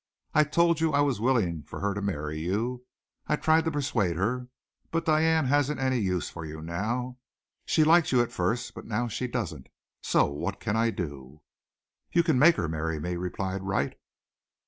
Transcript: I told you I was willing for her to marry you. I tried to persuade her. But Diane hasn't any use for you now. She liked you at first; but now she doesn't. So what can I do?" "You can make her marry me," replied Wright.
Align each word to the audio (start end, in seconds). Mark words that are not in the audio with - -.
I 0.33 0.45
told 0.45 0.81
you 0.81 0.93
I 0.93 1.01
was 1.01 1.19
willing 1.21 1.61
for 1.61 1.79
her 1.81 1.93
to 1.93 2.01
marry 2.01 2.39
you. 2.39 2.85
I 3.27 3.35
tried 3.35 3.65
to 3.65 3.71
persuade 3.71 4.15
her. 4.15 4.47
But 4.89 5.05
Diane 5.05 5.45
hasn't 5.45 5.79
any 5.79 5.99
use 5.99 6.27
for 6.27 6.43
you 6.43 6.59
now. 6.59 7.19
She 7.67 7.83
liked 7.83 8.11
you 8.11 8.19
at 8.23 8.31
first; 8.31 8.73
but 8.73 8.85
now 8.87 9.07
she 9.07 9.27
doesn't. 9.27 9.69
So 10.01 10.25
what 10.25 10.59
can 10.59 10.75
I 10.75 10.89
do?" 10.89 11.43
"You 12.11 12.23
can 12.23 12.39
make 12.39 12.55
her 12.55 12.67
marry 12.67 12.99
me," 12.99 13.15
replied 13.15 13.61
Wright. 13.61 13.95